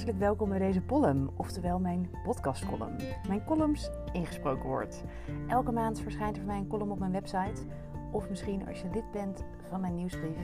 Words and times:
Hartelijk 0.00 0.24
welkom 0.24 0.48
bij 0.48 0.58
deze 0.58 0.84
column, 0.86 1.30
oftewel 1.36 1.78
mijn 1.78 2.10
podcastcolumn. 2.24 2.96
Mijn 3.28 3.44
columns 3.44 3.90
ingesproken 4.12 4.68
wordt. 4.68 5.04
Elke 5.48 5.72
maand 5.72 6.00
verschijnt 6.00 6.36
er 6.36 6.42
van 6.42 6.46
mij 6.46 6.58
een 6.58 6.66
column 6.66 6.90
op 6.90 6.98
mijn 6.98 7.12
website. 7.12 7.62
Of 8.12 8.28
misschien 8.28 8.66
als 8.68 8.80
je 8.80 8.90
lid 8.92 9.10
bent 9.12 9.44
van 9.68 9.80
mijn 9.80 9.94
nieuwsbrief, 9.94 10.38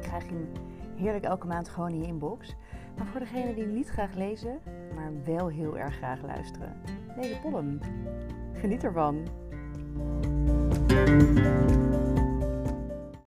krijg 0.00 0.24
je 0.24 0.32
hem 0.32 0.52
heerlijk 0.96 1.24
elke 1.24 1.46
maand 1.46 1.68
gewoon 1.68 1.90
in 1.90 2.00
je 2.00 2.06
inbox. 2.06 2.54
Maar 2.96 3.06
voor 3.06 3.20
degenen 3.20 3.54
die 3.54 3.66
niet 3.66 3.88
graag 3.88 4.14
lezen, 4.14 4.60
maar 4.94 5.24
wel 5.24 5.48
heel 5.48 5.78
erg 5.78 5.94
graag 5.94 6.22
luisteren, 6.22 6.76
deze 7.16 7.40
column. 7.40 7.80
Geniet 8.52 8.84
ervan. 8.84 9.26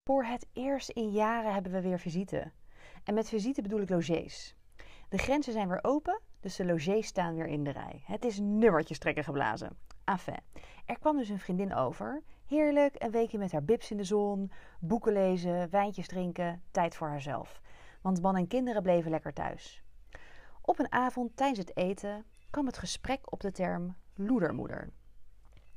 Voor 0.04 0.24
het 0.24 0.48
eerst 0.54 0.90
in 0.90 1.10
jaren 1.10 1.54
hebben 1.54 1.72
we 1.72 1.82
weer 1.82 2.00
visite. 2.00 2.52
En 3.04 3.14
met 3.14 3.30
visite 3.30 3.62
bedoel 3.62 3.82
ik 3.82 3.90
logies. 3.90 4.58
De 5.10 5.18
grenzen 5.18 5.54
zijn 5.54 5.68
weer 5.68 5.84
open, 5.84 6.22
dus 6.40 6.56
de 6.56 6.66
logies 6.66 7.08
staan 7.08 7.36
weer 7.36 7.48
in 7.48 7.64
de 7.64 7.70
rij. 7.70 8.02
Het 8.06 8.26
is 8.26 8.40
nummertjes 8.40 9.00
trekken 9.00 9.24
geblazen. 9.24 9.78
Enfin, 10.06 10.40
er 10.86 11.00
kwam 11.00 11.18
dus 11.18 11.30
een 11.30 11.40
vriendin 11.40 11.74
over. 11.74 12.24
Heerlijk, 12.46 12.96
een 12.98 13.12
weekje 13.12 13.38
met 13.38 13.52
haar 13.52 13.64
bibs 13.64 13.92
in 13.92 13.98
de 13.98 14.04
zon, 14.04 14.52
boeken 14.80 15.14
lezen, 15.14 15.70
wijntjes 15.70 16.08
drinken, 16.08 16.64
tijd 16.72 16.96
voor 16.96 17.08
haarzelf. 17.08 17.62
Want 18.02 18.22
man 18.22 18.36
en 18.36 18.48
kinderen 18.48 18.84
bleven 18.84 19.12
lekker 19.12 19.34
thuis. 19.34 19.84
Op 20.62 20.80
een 20.80 20.92
avond 20.92 21.38
tijdens 21.38 21.60
het 21.60 21.78
eten 21.78 22.26
kwam 22.50 22.66
het 22.66 22.78
gesprek 22.78 23.32
op 23.32 23.40
de 23.40 23.52
term 23.52 23.96
loedermoeder. 24.16 24.90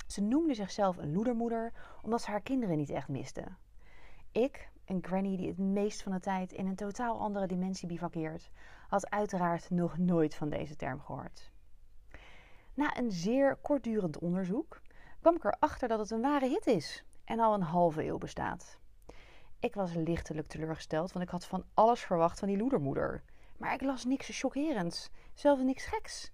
Ze 0.06 0.20
noemde 0.20 0.54
zichzelf 0.54 0.96
een 0.96 1.12
loedermoeder 1.12 1.72
omdat 2.02 2.22
ze 2.22 2.30
haar 2.30 2.42
kinderen 2.42 2.76
niet 2.76 2.90
echt 2.90 3.08
miste. 3.08 3.44
Ik, 4.32 4.70
een 4.84 5.02
granny 5.02 5.36
die 5.36 5.48
het 5.48 5.58
meest 5.58 6.02
van 6.02 6.12
de 6.12 6.20
tijd 6.20 6.52
in 6.52 6.66
een 6.66 6.76
totaal 6.76 7.18
andere 7.18 7.46
dimensie 7.46 7.88
bivakkeert, 7.88 8.50
had 8.88 9.10
uiteraard 9.10 9.70
nog 9.70 9.98
nooit 9.98 10.34
van 10.34 10.48
deze 10.48 10.76
term 10.76 11.00
gehoord. 11.00 11.50
Na 12.74 12.96
een 12.96 13.10
zeer 13.10 13.56
kortdurend 13.56 14.18
onderzoek 14.18 14.80
kwam 15.20 15.36
ik 15.36 15.44
erachter 15.44 15.88
dat 15.88 15.98
het 15.98 16.10
een 16.10 16.20
ware 16.20 16.48
hit 16.48 16.66
is 16.66 17.04
en 17.24 17.40
al 17.40 17.54
een 17.54 17.62
halve 17.62 18.04
eeuw 18.04 18.18
bestaat. 18.18 18.78
Ik 19.58 19.74
was 19.74 19.94
lichtelijk 19.94 20.46
teleurgesteld, 20.46 21.12
want 21.12 21.24
ik 21.24 21.30
had 21.30 21.46
van 21.46 21.64
alles 21.74 22.00
verwacht 22.00 22.38
van 22.38 22.48
die 22.48 22.56
loedermoeder. 22.56 23.22
Maar 23.56 23.74
ik 23.74 23.82
las 23.82 24.04
niks 24.04 24.40
chockerends, 24.40 25.10
zelfs 25.34 25.62
niks 25.62 25.84
geks. 25.84 26.32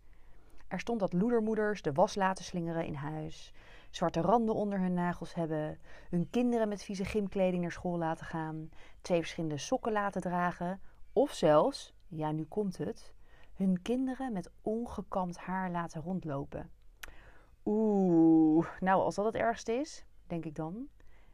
Er 0.69 0.81
stond 0.81 1.01
dat 1.01 1.13
loedermoeders 1.13 1.83
de 1.83 1.93
was 1.93 2.15
laten 2.15 2.45
slingeren 2.45 2.85
in 2.85 2.95
huis, 2.95 3.53
zwarte 3.91 4.21
randen 4.21 4.55
onder 4.55 4.81
hun 4.81 4.95
nagels 4.95 5.35
hebben, 5.35 5.79
hun 6.11 6.31
kinderen 6.31 6.69
met 6.69 6.83
vieze 6.83 7.05
gymkleding 7.05 7.63
naar 7.63 7.73
school 7.73 7.99
laten 7.99 8.27
gaan, 8.27 8.71
twee 9.01 9.19
verschillende 9.19 9.59
sokken 9.59 9.93
laten 9.93 10.21
dragen, 10.21 10.81
of 11.13 11.33
zelfs, 11.33 11.95
ja 12.09 12.33
nu 12.33 12.45
komt 12.45 12.79
het, 12.79 13.15
hun 13.55 13.83
kinderen 13.83 14.33
met 14.33 14.51
ongekamd 14.63 15.39
haar 15.39 15.71
laten 15.71 16.03
rondlopen. 16.03 16.71
Oeh, 17.65 18.67
nou 18.81 19.03
als 19.03 19.15
dat 19.15 19.25
het 19.25 19.35
ergste 19.35 19.73
is, 19.73 20.05
denk 20.27 20.45
ik 20.45 20.55
dan, 20.55 20.89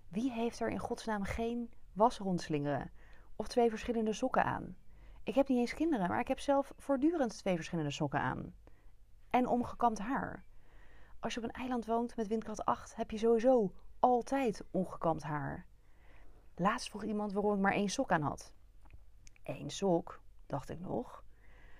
wie 0.08 0.32
heeft 0.32 0.60
er 0.60 0.70
in 0.70 0.78
godsnaam 0.78 1.22
geen 1.22 1.70
was 1.92 2.18
rondslingeren 2.18 2.90
of 3.36 3.48
twee 3.48 3.70
verschillende 3.70 4.12
sokken 4.12 4.44
aan? 4.44 4.76
Ik 5.22 5.34
heb 5.34 5.48
niet 5.48 5.58
eens 5.58 5.74
kinderen, 5.74 6.08
maar 6.08 6.20
ik 6.20 6.28
heb 6.28 6.38
zelf 6.38 6.72
voortdurend 6.76 7.38
twee 7.38 7.54
verschillende 7.54 7.90
sokken 7.90 8.20
aan. 8.20 8.54
En 9.30 9.46
omgekamd 9.46 9.98
haar. 9.98 10.44
Als 11.24 11.34
je 11.34 11.40
op 11.40 11.46
een 11.46 11.60
eiland 11.60 11.86
woont 11.86 12.16
met 12.16 12.26
windkracht 12.26 12.64
8, 12.64 12.96
heb 12.96 13.10
je 13.10 13.18
sowieso 13.18 13.72
altijd 13.98 14.64
ongekamd 14.70 15.22
haar. 15.22 15.66
Laatst 16.54 16.88
vroeg 16.88 17.04
iemand 17.04 17.32
waarom 17.32 17.54
ik 17.54 17.60
maar 17.60 17.72
één 17.72 17.88
sok 17.88 18.10
aan 18.12 18.22
had. 18.22 18.52
Eén 19.42 19.70
sok, 19.70 20.20
dacht 20.46 20.70
ik 20.70 20.80
nog. 20.80 21.24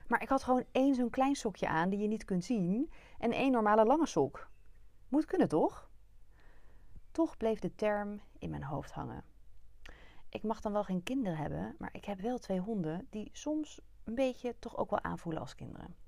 Maar 0.07 0.23
ik 0.23 0.29
had 0.29 0.43
gewoon 0.43 0.65
één 0.73 0.95
zo'n 0.95 1.11
klein 1.11 1.35
sokje 1.35 1.69
aan 1.69 1.91
die 1.91 1.99
je 1.99 2.09
niet 2.09 2.25
kunt 2.25 2.45
zien 2.45 2.93
en 3.19 3.33
één 3.33 3.53
normale 3.53 3.85
lange 3.85 4.07
sok. 4.07 4.49
Moet 5.09 5.25
kunnen 5.25 5.49
toch? 5.49 5.91
Toch 7.11 7.37
bleef 7.37 7.59
de 7.59 7.75
term 7.75 8.21
in 8.39 8.51
mijn 8.51 8.65
hoofd 8.65 8.93
hangen. 8.93 9.25
Ik 10.29 10.43
mag 10.43 10.61
dan 10.61 10.73
wel 10.73 10.85
geen 10.85 11.03
kinderen 11.03 11.39
hebben, 11.39 11.75
maar 11.79 11.95
ik 11.95 12.05
heb 12.05 12.21
wel 12.21 12.39
twee 12.39 12.61
honden 12.61 13.07
die 13.11 13.31
soms 13.33 13.81
een 14.05 14.15
beetje 14.15 14.59
toch 14.59 14.77
ook 14.77 14.91
wel 14.91 15.03
aanvoelen 15.03 15.41
als 15.41 15.55
kinderen. 15.55 16.04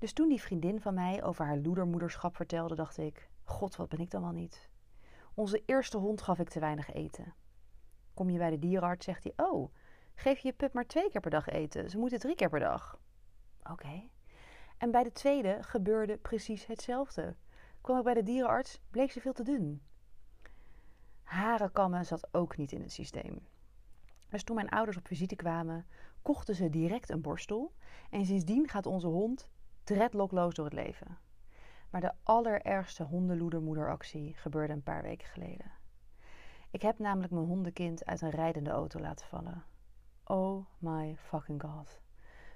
Dus 0.00 0.12
toen 0.12 0.28
die 0.28 0.40
vriendin 0.40 0.80
van 0.80 0.94
mij 0.94 1.22
over 1.22 1.44
haar 1.44 1.58
loedermoederschap 1.58 2.36
vertelde, 2.36 2.74
dacht 2.74 2.98
ik: 2.98 3.30
God, 3.44 3.76
wat 3.76 3.88
ben 3.88 3.98
ik 3.98 4.10
dan 4.10 4.22
wel 4.22 4.30
niet? 4.30 4.68
Onze 5.34 5.62
eerste 5.66 5.96
hond 5.96 6.22
gaf 6.22 6.38
ik 6.38 6.48
te 6.48 6.60
weinig 6.60 6.92
eten. 6.92 7.34
Kom 8.14 8.30
je 8.30 8.38
bij 8.38 8.50
de 8.50 8.58
dierenarts, 8.58 9.04
zegt 9.04 9.24
hij: 9.24 9.32
Oh, 9.36 9.72
geef 10.14 10.38
je 10.38 10.52
pup 10.52 10.72
maar 10.72 10.86
twee 10.86 11.10
keer 11.10 11.20
per 11.20 11.30
dag 11.30 11.48
eten. 11.48 11.90
Ze 11.90 11.98
moeten 11.98 12.18
drie 12.18 12.34
keer 12.34 12.48
per 12.48 12.60
dag. 12.60 13.00
Oké. 13.70 14.08
En 14.78 14.90
bij 14.90 15.02
de 15.02 15.12
tweede 15.12 15.58
gebeurde 15.60 16.16
precies 16.16 16.66
hetzelfde. 16.66 17.36
Kwam 17.80 17.98
ik 17.98 18.04
bij 18.04 18.14
de 18.14 18.22
dierenarts, 18.22 18.80
bleek 18.90 19.12
ze 19.12 19.20
veel 19.20 19.32
te 19.32 19.42
dun. 19.42 19.82
Harenkammen 21.22 22.06
zat 22.06 22.28
ook 22.34 22.56
niet 22.56 22.72
in 22.72 22.80
het 22.80 22.92
systeem. 22.92 23.46
Dus 24.28 24.44
toen 24.44 24.56
mijn 24.56 24.68
ouders 24.68 24.96
op 24.96 25.06
visite 25.06 25.36
kwamen, 25.36 25.86
kochten 26.22 26.54
ze 26.54 26.70
direct 26.70 27.10
een 27.10 27.20
borstel. 27.20 27.72
En 28.10 28.26
sindsdien 28.26 28.68
gaat 28.68 28.86
onze 28.86 29.06
hond 29.06 29.50
dreadlockloos 29.94 30.54
door 30.54 30.64
het 30.64 30.74
leven. 30.74 31.18
Maar 31.90 32.00
de 32.00 32.12
allerergste 32.22 33.02
hondenloedermoederactie 33.02 34.34
gebeurde 34.34 34.72
een 34.72 34.82
paar 34.82 35.02
weken 35.02 35.28
geleden. 35.28 35.72
Ik 36.70 36.82
heb 36.82 36.98
namelijk 36.98 37.32
mijn 37.32 37.46
hondenkind 37.46 38.04
uit 38.04 38.20
een 38.20 38.30
rijdende 38.30 38.70
auto 38.70 39.00
laten 39.00 39.26
vallen. 39.26 39.64
Oh 40.24 40.66
my 40.78 41.16
fucking 41.16 41.62
god. 41.62 42.00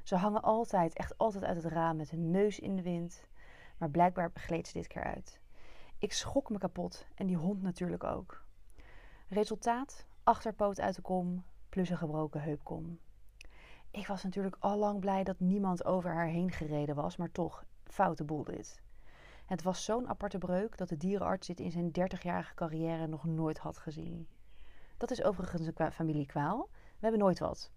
Ze 0.02 0.16
hangen 0.16 0.42
altijd, 0.42 0.94
echt 0.94 1.18
altijd 1.18 1.44
uit 1.44 1.62
het 1.62 1.72
raam 1.72 1.96
met 1.96 2.10
hun 2.10 2.30
neus 2.30 2.60
in 2.60 2.76
de 2.76 2.82
wind. 2.82 3.28
Maar 3.78 3.90
blijkbaar 3.90 4.30
gleed 4.34 4.68
ze 4.68 4.72
dit 4.72 4.86
keer 4.86 5.04
uit. 5.04 5.40
Ik 5.98 6.12
schok 6.12 6.50
me 6.50 6.58
kapot 6.58 7.06
en 7.14 7.26
die 7.26 7.36
hond 7.36 7.62
natuurlijk 7.62 8.04
ook. 8.04 8.44
Resultaat: 9.28 10.06
achterpoot 10.22 10.80
uit 10.80 10.94
de 10.94 11.02
kom 11.02 11.44
plus 11.68 11.90
een 11.90 11.98
gebroken 11.98 12.42
heupkom. 12.42 12.98
Ik 13.94 14.06
was 14.06 14.22
natuurlijk 14.22 14.56
al 14.58 14.78
lang 14.78 15.00
blij 15.00 15.24
dat 15.24 15.40
niemand 15.40 15.84
over 15.84 16.10
haar 16.10 16.26
heen 16.26 16.50
gereden 16.50 16.94
was, 16.94 17.16
maar 17.16 17.32
toch, 17.32 17.64
foute 17.84 18.24
boel 18.24 18.44
dit. 18.44 18.82
Het 19.46 19.62
was 19.62 19.84
zo'n 19.84 20.08
aparte 20.08 20.38
breuk 20.38 20.76
dat 20.76 20.88
de 20.88 20.96
dierenarts 20.96 21.46
dit 21.46 21.60
in 21.60 21.70
zijn 21.70 21.88
30-jarige 21.88 22.54
carrière 22.54 23.06
nog 23.06 23.24
nooit 23.24 23.58
had 23.58 23.78
gezien. 23.78 24.28
Dat 24.96 25.10
is 25.10 25.22
overigens 25.22 25.70
een 25.74 25.92
familiekwaal. 25.92 26.68
We 26.70 27.00
hebben 27.00 27.20
nooit 27.20 27.38
wat. 27.38 27.70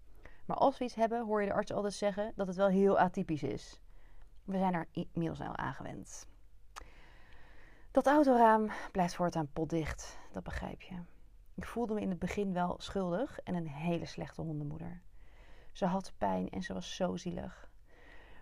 Maar 0.46 0.56
als 0.56 0.78
we 0.78 0.84
iets 0.84 0.94
hebben, 0.94 1.24
hoor 1.24 1.40
je 1.40 1.46
de 1.46 1.52
arts 1.52 1.72
altijd 1.72 1.94
zeggen 1.94 2.32
dat 2.36 2.46
het 2.46 2.56
wel 2.56 2.68
heel 2.68 2.98
atypisch 2.98 3.42
is. 3.42 3.80
We 4.44 4.58
zijn 4.58 4.74
er 4.74 4.88
inmiddels 4.90 5.40
al 5.40 5.56
aangewend. 5.56 6.26
Dat 7.90 8.06
autoraam 8.06 8.70
blijft 8.92 9.14
voortaan 9.14 9.52
potdicht, 9.52 10.18
dat 10.32 10.42
begrijp 10.42 10.82
je. 10.82 10.94
Ik 11.54 11.64
voelde 11.64 11.94
me 11.94 12.00
in 12.00 12.10
het 12.10 12.18
begin 12.18 12.52
wel 12.52 12.74
schuldig 12.78 13.40
en 13.40 13.54
een 13.54 13.68
hele 13.68 14.04
slechte 14.04 14.42
hondenmoeder. 14.42 15.02
Ze 15.72 15.86
had 15.86 16.12
pijn 16.18 16.48
en 16.48 16.62
ze 16.62 16.74
was 16.74 16.96
zo 16.96 17.16
zielig. 17.16 17.70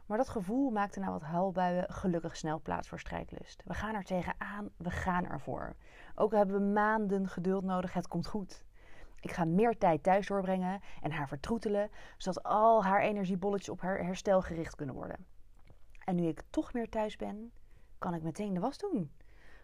Maar 0.06 0.18
dat 0.18 0.28
gevoel 0.28 0.70
maakte 0.70 1.00
na 1.00 1.10
wat 1.10 1.22
huilbuien 1.22 1.92
gelukkig 1.92 2.36
snel 2.36 2.60
plaats 2.60 2.88
voor 2.88 3.00
strijdlust. 3.00 3.62
We 3.64 3.74
gaan 3.74 3.94
er 3.94 4.04
tegenaan, 4.04 4.70
we 4.76 4.90
gaan 4.90 5.26
ervoor. 5.26 5.76
Ook 6.14 6.32
hebben 6.32 6.56
we 6.56 6.72
maanden 6.72 7.28
geduld 7.28 7.64
nodig, 7.64 7.92
het 7.92 8.08
komt 8.08 8.26
goed. 8.26 8.64
Ik 9.20 9.32
ga 9.32 9.44
meer 9.44 9.78
tijd 9.78 10.02
thuis 10.02 10.26
doorbrengen 10.26 10.80
en 11.02 11.10
haar 11.10 11.28
vertroetelen, 11.28 11.90
zodat 12.16 12.42
al 12.42 12.84
haar 12.84 13.00
energiebolletjes 13.00 13.68
op 13.68 13.80
haar 13.80 13.98
herstel 13.98 14.42
gericht 14.42 14.74
kunnen 14.74 14.94
worden. 14.94 15.26
En 16.04 16.14
nu 16.14 16.26
ik 16.26 16.42
toch 16.50 16.72
meer 16.72 16.88
thuis 16.88 17.16
ben, 17.16 17.52
kan 17.98 18.14
ik 18.14 18.22
meteen 18.22 18.54
de 18.54 18.60
was 18.60 18.78
doen. 18.78 19.10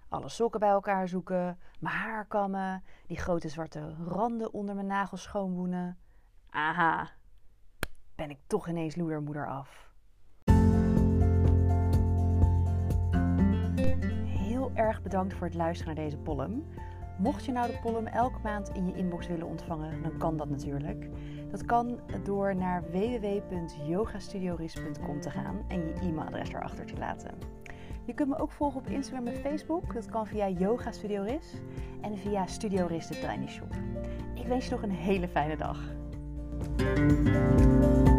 Alle 0.08 0.28
sokken 0.28 0.60
bij 0.60 0.68
elkaar 0.68 1.08
zoeken, 1.08 1.58
mijn 1.80 1.94
haar 1.94 2.26
kammen, 2.26 2.84
die 3.06 3.18
grote 3.18 3.48
zwarte 3.48 3.94
randen 3.94 4.52
onder 4.52 4.74
mijn 4.74 4.86
nagels 4.86 5.22
schoonwoenen. 5.22 5.98
Aha, 6.50 7.10
ben 8.14 8.30
ik 8.30 8.38
toch 8.46 8.68
ineens 8.68 8.96
loedermoeder 8.96 9.48
af. 9.48 9.90
Heel 14.24 14.70
erg 14.74 15.02
bedankt 15.02 15.34
voor 15.34 15.46
het 15.46 15.56
luisteren 15.56 15.94
naar 15.94 16.04
deze 16.04 16.22
column. 16.22 16.64
Mocht 17.18 17.44
je 17.44 17.52
nou 17.52 17.66
de 17.66 17.80
column 17.80 18.06
elke 18.06 18.38
maand 18.42 18.68
in 18.68 18.86
je 18.86 18.94
inbox 18.94 19.26
willen 19.26 19.46
ontvangen, 19.46 20.02
dan 20.02 20.18
kan 20.18 20.36
dat 20.36 20.48
natuurlijk. 20.48 21.08
Dat 21.50 21.64
kan 21.64 22.00
door 22.22 22.56
naar 22.56 22.90
www.yogastudioris.com 22.90 25.20
te 25.20 25.30
gaan 25.30 25.64
en 25.68 25.86
je 25.86 25.94
e-mailadres 26.00 26.48
erachter 26.48 26.86
te 26.86 26.98
laten. 26.98 27.34
Je 28.04 28.14
kunt 28.14 28.28
me 28.28 28.38
ook 28.38 28.50
volgen 28.50 28.80
op 28.80 28.86
Instagram 28.86 29.26
en 29.26 29.36
Facebook. 29.36 29.94
Dat 29.94 30.06
kan 30.06 30.26
via 30.26 30.48
Yoga 30.48 30.92
Studio 30.92 31.22
Ris 31.22 31.60
en 32.00 32.18
via 32.18 32.46
Studio 32.46 32.86
Ris 32.86 33.06
de 33.06 33.18
Tiny 33.18 33.48
Shop. 33.48 33.74
Ik 34.34 34.46
wens 34.46 34.64
je 34.64 34.70
nog 34.70 34.82
een 34.82 34.90
hele 34.90 35.28
fijne 35.28 35.56
dag. 35.56 35.78
Música 36.62 38.11